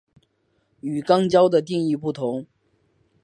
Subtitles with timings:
[0.79, 2.47] 与肛交的定义不同。